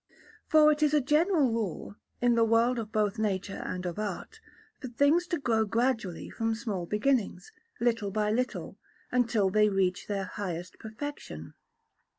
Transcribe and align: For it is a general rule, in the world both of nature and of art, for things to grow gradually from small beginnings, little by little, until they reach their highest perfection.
For 0.47 0.71
it 0.71 0.81
is 0.81 0.95
a 0.95 0.99
general 0.99 1.51
rule, 1.53 1.95
in 2.21 2.33
the 2.33 2.43
world 2.43 2.91
both 2.91 3.13
of 3.13 3.19
nature 3.19 3.61
and 3.63 3.85
of 3.85 3.99
art, 3.99 4.39
for 4.79 4.87
things 4.87 5.27
to 5.27 5.37
grow 5.37 5.63
gradually 5.63 6.27
from 6.27 6.55
small 6.55 6.87
beginnings, 6.87 7.51
little 7.79 8.09
by 8.09 8.31
little, 8.31 8.79
until 9.11 9.51
they 9.51 9.69
reach 9.69 10.07
their 10.07 10.25
highest 10.25 10.79
perfection. 10.79 11.53